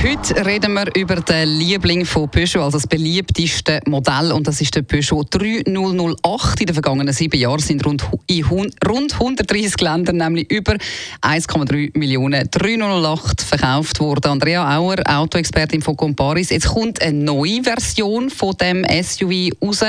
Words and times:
Heute 0.00 0.46
reden 0.46 0.74
wir 0.74 0.94
über 0.94 1.16
den 1.16 1.58
Liebling 1.58 2.06
von 2.06 2.30
Peugeot, 2.30 2.62
also 2.62 2.78
das 2.78 2.86
beliebteste 2.86 3.80
Modell, 3.86 4.30
und 4.30 4.46
das 4.46 4.60
ist 4.60 4.76
der 4.76 4.82
Peugeot 4.82 5.24
3008. 5.28 6.60
In 6.60 6.66
den 6.66 6.74
vergangenen 6.74 7.12
sieben 7.12 7.36
Jahren 7.36 7.58
sind 7.58 7.84
rund, 7.84 8.08
in 8.28 8.44
rund 8.44 9.14
130 9.14 9.80
Ländern 9.80 10.18
nämlich 10.18 10.48
über 10.52 10.76
1,3 11.20 11.98
Millionen 11.98 12.48
3008 12.48 13.42
verkauft 13.42 13.98
worden. 13.98 14.30
Andrea 14.30 14.78
Auer, 14.78 14.98
Autoexpertin 15.04 15.82
von 15.82 15.96
Comparis. 15.96 16.50
Jetzt 16.50 16.68
kommt 16.68 17.02
eine 17.02 17.18
neue 17.18 17.64
Version 17.64 18.30
von 18.30 18.56
dem 18.56 18.84
SUV 18.84 19.50
raus. 19.60 19.84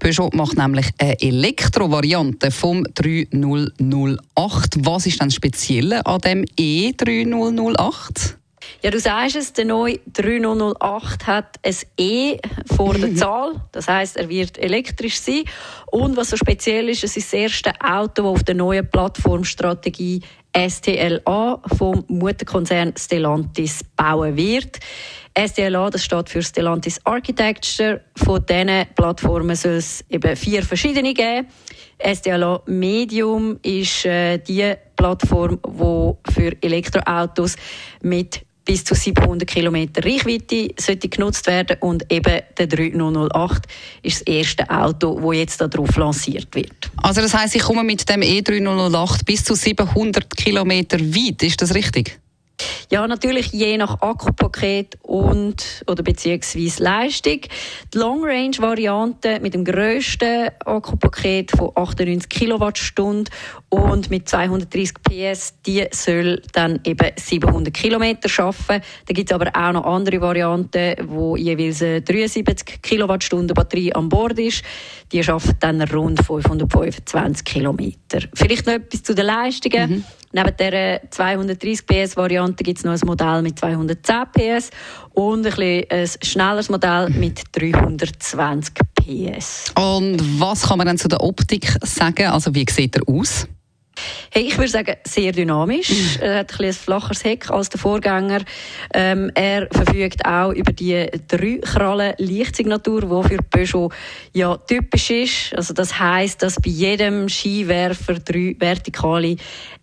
Peugeot 0.00 0.30
macht 0.34 0.58
nämlich 0.58 0.86
eine 0.98 1.20
Elektrovariante 1.20 2.50
vom 2.50 2.82
3008. 2.82 4.84
Was 4.84 5.06
ist 5.06 5.20
denn 5.20 5.30
speziell 5.30 5.92
an 6.04 6.20
dem 6.22 6.44
E3008? 6.58 8.34
Ja, 8.82 8.90
du 8.90 9.00
sagst 9.00 9.36
es, 9.36 9.52
der 9.52 9.64
neue 9.64 9.98
3008 10.12 11.26
hat 11.26 11.56
ein 11.64 11.76
E 11.98 12.38
vor 12.76 12.94
der 12.94 13.14
Zahl. 13.14 13.54
Das 13.72 13.88
heißt, 13.88 14.16
er 14.16 14.28
wird 14.28 14.58
elektrisch 14.58 15.20
sein. 15.20 15.44
Und 15.90 16.16
was 16.16 16.30
so 16.30 16.36
speziell 16.36 16.88
ist, 16.88 17.04
es 17.04 17.16
ist 17.16 17.32
das 17.32 17.38
erste 17.38 17.72
Auto, 17.80 18.22
das 18.22 18.32
auf 18.32 18.44
der 18.44 18.54
neuen 18.54 18.88
Plattformstrategie 18.88 20.22
STLA 20.56 21.60
vom 21.76 22.04
Mutterkonzern 22.08 22.94
Stellantis 22.96 23.84
bauen 23.96 24.36
wird. 24.36 24.78
STLA, 25.38 25.90
das 25.90 26.02
steht 26.02 26.30
für 26.30 26.42
Stellantis 26.42 26.98
Architecture. 27.04 28.00
Von 28.16 28.44
diesen 28.46 28.86
Plattformen 28.94 29.54
soll 29.54 29.72
es 29.72 30.02
eben 30.08 30.34
vier 30.34 30.62
verschiedene 30.62 31.12
geben. 31.12 31.46
STLA 32.02 32.62
Medium 32.66 33.58
ist 33.62 34.06
äh, 34.06 34.38
die 34.38 34.74
Plattform, 34.96 35.60
die 35.62 36.32
für 36.32 36.56
Elektroautos 36.62 37.56
mit 38.02 38.46
bis 38.66 38.84
zu 38.84 38.94
700 38.94 39.48
km 39.48 39.88
Reichweite 39.96 40.74
sollte 40.78 41.08
genutzt 41.08 41.46
werden 41.46 41.78
und 41.80 42.12
eben 42.12 42.42
der 42.58 42.66
3008 42.66 43.64
ist 44.02 44.20
das 44.20 44.34
erste 44.34 44.68
Auto, 44.68 45.18
das 45.18 45.36
jetzt 45.36 45.60
darauf 45.60 45.96
lanciert 45.96 46.54
wird. 46.54 46.90
Also 46.98 47.22
das 47.22 47.32
heißt, 47.32 47.56
ich 47.56 47.62
komme 47.62 47.84
mit 47.84 48.06
dem 48.10 48.20
E3008 48.20 49.24
bis 49.24 49.44
zu 49.44 49.54
700 49.54 50.36
km 50.36 50.70
weit, 50.70 51.42
ist 51.42 51.62
das 51.62 51.74
richtig? 51.74 52.18
Ja, 52.90 53.06
natürlich 53.06 53.52
je 53.52 53.76
nach 53.76 54.00
Akkupaket 54.00 54.96
und 55.02 55.84
oder 55.88 56.02
beziehungsweise 56.02 56.82
Leistung. 56.82 57.40
Die 57.92 57.98
Long 57.98 58.24
Range 58.24 58.56
Variante 58.58 59.40
mit 59.40 59.54
dem 59.54 59.64
grössten 59.64 60.50
Akkupaket 60.64 61.50
von 61.50 61.72
98 61.74 62.28
Kilowattstunden 62.28 63.34
und 63.70 64.08
mit 64.10 64.28
230 64.28 64.94
PS, 65.02 65.54
die 65.66 65.84
soll 65.90 66.40
dann 66.52 66.80
eben 66.84 67.10
700 67.16 67.74
Kilometer 67.74 68.28
schaffen. 68.28 68.80
Da 69.06 69.12
gibt 69.12 69.30
es 69.30 69.34
aber 69.34 69.50
auch 69.54 69.72
noch 69.72 69.84
andere 69.84 70.20
Varianten, 70.20 70.94
wo 71.08 71.36
jeweils 71.36 71.82
eine 71.82 72.02
73 72.02 72.82
Kilowattstunden 72.82 73.54
Batterie 73.54 73.92
an 73.94 74.08
Bord 74.08 74.38
ist. 74.38 74.62
Die 75.12 75.22
schafft 75.22 75.56
dann 75.60 75.82
rund 75.82 76.24
525 76.24 77.44
Kilometer. 77.44 78.20
Vielleicht 78.34 78.66
noch 78.66 78.74
etwas 78.74 79.02
zu 79.02 79.14
den 79.14 79.26
Leistungen. 79.26 79.90
Mhm. 79.90 80.04
Neben 80.32 80.56
der 80.56 81.00
230 81.10 81.86
PS 81.86 82.16
Variante 82.16 82.62
gibt 82.64 82.78
es 82.78 82.84
noch 82.84 82.92
ein 82.92 83.00
Modell 83.06 83.42
mit 83.42 83.58
210 83.58 84.24
PS 84.32 84.70
und 85.14 85.46
ein, 85.46 85.84
ein 85.90 86.08
schnelleres 86.22 86.68
Modell 86.68 87.10
mit 87.10 87.42
320 87.52 88.74
PS. 88.94 89.72
Und 89.76 90.40
was 90.40 90.68
kann 90.68 90.78
man 90.78 90.86
dann 90.86 90.98
zu 90.98 91.08
der 91.08 91.22
Optik 91.22 91.76
sagen? 91.82 92.26
Also 92.26 92.54
wie 92.54 92.66
sieht 92.68 92.96
er 92.96 93.08
aus? 93.08 93.46
Ich 94.38 94.58
würde 94.58 94.68
sagen, 94.68 94.96
sehr 95.04 95.32
dynamisch. 95.32 95.90
Mhm. 95.90 96.20
Er 96.20 96.38
hat 96.40 96.60
ein, 96.60 96.66
ein 96.66 96.72
flacheres 96.74 97.24
Heck 97.24 97.50
als 97.50 97.70
der 97.70 97.80
Vorgänger. 97.80 98.42
Ähm, 98.92 99.30
er 99.34 99.66
verfügt 99.70 100.26
auch 100.26 100.52
über 100.52 100.72
die 100.72 101.06
drei 101.26 101.58
Krallen 101.62 102.12
Lichtsignatur, 102.18 103.00
die 103.00 103.28
für 103.28 103.42
Peugeot 103.42 103.92
ja 104.34 104.56
typisch 104.58 105.10
ist. 105.10 105.54
Also 105.56 105.72
das 105.72 105.98
heißt, 105.98 106.42
dass 106.42 106.56
bei 106.56 106.68
jedem 106.68 107.30
Skiwerfer 107.30 108.14
drei 108.18 108.54
vertikale 108.58 109.36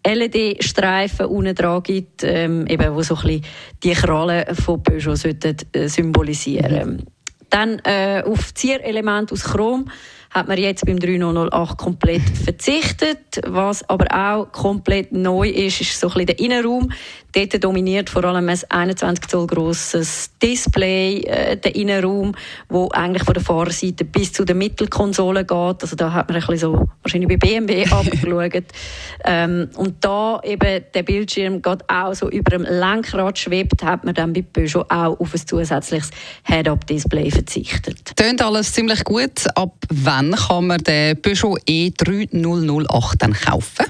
LED-Streifen 0.05 1.25
unten 1.25 1.55
dran 1.55 1.81
gibt, 1.81 2.23
ähm, 2.23 2.67
eben, 2.67 2.93
wo 2.93 3.01
so 3.01 3.15
ein 3.15 3.21
bisschen 3.21 3.45
die 3.83 3.93
Krallen 3.93 4.55
von 4.55 4.83
Peugeot 4.83 5.15
sollten, 5.15 5.57
äh, 5.71 5.87
symbolisieren. 5.87 6.97
Mhm. 6.97 7.03
Dann 7.49 7.79
äh, 7.85 8.23
auf 8.25 8.53
Zierelement 8.53 9.31
aus 9.31 9.43
Chrom 9.43 9.89
hat 10.33 10.47
man 10.47 10.57
jetzt 10.57 10.85
beim 10.85 10.99
3008 10.99 11.77
komplett 11.77 12.21
verzichtet. 12.21 13.39
Was 13.45 13.87
aber 13.87 14.07
auch 14.11 14.51
komplett 14.51 15.11
neu 15.11 15.47
ist, 15.47 15.79
ist 15.81 15.99
so 15.99 16.07
ein 16.07 16.13
bisschen 16.13 16.25
der 16.25 16.39
Innenraum. 16.39 16.91
Dort 17.33 17.63
dominiert 17.63 18.11
vor 18.11 18.23
allem 18.25 18.47
ein 18.47 18.59
21 18.69 19.27
Zoll 19.27 19.47
grosses 19.47 20.29
Display 20.41 21.21
äh, 21.21 21.57
der 21.57 21.75
Innenraum, 21.75 22.35
wo 22.69 22.89
eigentlich 22.89 23.23
von 23.23 23.33
der 23.33 23.43
Fahrerseite 23.43 24.05
bis 24.05 24.31
zu 24.33 24.45
der 24.45 24.55
Mittelkonsole 24.55 25.43
geht. 25.43 25.81
Also 25.81 25.95
da 25.95 26.13
hat 26.13 26.29
man 26.29 26.35
ein 26.35 26.41
bisschen 26.41 26.57
so 26.57 26.87
wahrscheinlich 27.01 27.29
bei 27.29 27.37
BMW 27.37 27.85
abgeschaut. 27.89 28.65
ähm, 29.25 29.69
und 29.75 29.95
da 30.05 30.41
eben 30.43 30.83
der 30.93 31.03
Bildschirm 31.03 31.61
geht 31.61 31.89
auch 31.89 32.13
so 32.13 32.29
über 32.29 32.51
dem 32.51 32.63
Lenkrad 32.63 33.39
schwebt, 33.39 33.83
hat 33.83 34.03
man 34.03 34.13
dann 34.13 34.31
bei 34.33 34.43
Peugeot 34.43 34.85
auch 34.89 35.19
auf 35.19 35.33
ein 35.33 35.47
zusätzliches 35.47 36.11
Head-Up-Display 36.43 37.31
verzichtet. 37.31 38.15
Tönt 38.15 38.43
alles 38.43 38.73
ziemlich 38.73 39.03
gut. 39.03 39.47
Ab 39.55 39.73
wann 39.89 40.33
kann 40.33 40.67
man 40.67 40.83
den 40.83 41.19
Peugeot 41.19 41.57
E3008 41.67 43.17
dann 43.17 43.33
kaufen? 43.33 43.85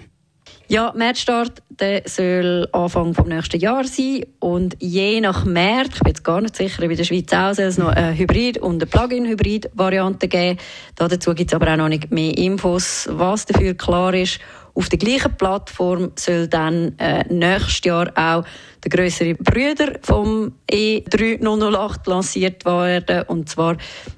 Ja, 0.74 0.92
Märzstart 0.96 1.62
der 1.70 2.02
soll 2.06 2.68
Anfang 2.72 3.14
des 3.14 3.26
nächsten 3.26 3.60
Jahres 3.60 3.96
sein 3.96 4.26
und 4.40 4.76
je 4.80 5.22
nach 5.22 5.46
März, 5.46 5.90
ich 5.94 6.00
bin 6.00 6.08
jetzt 6.08 6.24
gar 6.24 6.42
nicht 6.42 6.56
sicher, 6.56 6.82
wie 6.82 6.94
in 6.94 6.98
der 6.98 7.04
Schweiz 7.04 7.32
auch, 7.32 7.54
soll 7.54 7.66
es 7.66 7.78
noch 7.78 7.90
eine 7.90 8.18
Hybrid- 8.18 8.58
und 8.58 8.82
eine 8.82 8.88
Plug-in-Hybrid-Variante 8.88 10.28
geben. 10.28 10.58
Dazu 10.96 11.36
gibt 11.36 11.52
es 11.52 11.56
aber 11.56 11.72
auch 11.72 11.78
noch 11.78 11.90
nicht 11.90 12.10
mehr 12.10 12.36
Infos, 12.36 13.08
was 13.12 13.46
dafür 13.46 13.76
klar 13.76 14.16
ist. 14.16 14.40
Auf 14.74 14.90
der 14.90 14.98
gleichen 14.98 15.38
Plattform 15.38 16.12
soll 16.16 16.48
dann 16.48 16.98
äh, 16.98 17.24
nächstes 17.32 17.82
Jahr 17.86 18.12
auch 18.16 18.44
der 18.84 18.90
größere 18.90 19.36
Brüder 19.36 20.00
vom 20.02 20.54
E3008 20.72 22.10
lanciert 22.10 22.66
werden 22.66 23.26
und 23.28 23.48
zwar 23.48 23.78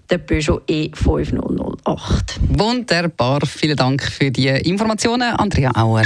der 0.09 0.19
Peugeot 0.19 0.61
E5008. 0.69 2.37
Wunderbar, 2.47 3.41
vielen 3.45 3.75
Dank 3.75 4.03
für 4.03 4.31
die 4.31 4.47
Informationen, 4.47 5.35
Andrea 5.35 5.71
Auer. 5.75 6.05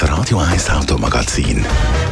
Das 0.00 0.10
Radio 0.10 0.38
1 0.38 0.70
Automagazin 0.70 1.66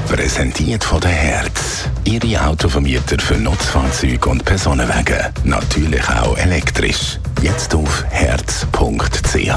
präsentiert 0.06 0.84
von 0.84 1.00
der 1.00 1.12
Herz. 1.12 1.88
Ihre 2.04 2.46
Autovermieter 2.46 3.18
für 3.18 3.38
Nutzfahrzeuge 3.38 4.28
und 4.28 4.44
Personenwagen, 4.44 5.32
natürlich 5.44 6.06
auch 6.10 6.36
elektrisch. 6.36 7.18
Jetzt 7.41 7.74
auf 7.74 8.04
herz.ch. 8.10 9.48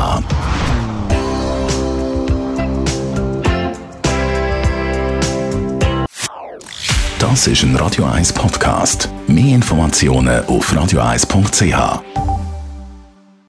Das 7.20 7.48
ist 7.48 7.64
ein 7.64 7.76
Radio 7.76 8.06
1 8.06 8.32
Podcast. 8.32 9.10
Mehr 9.28 9.56
Informationen 9.56 10.46
auf 10.46 10.72
radio1.ch. 10.72 12.23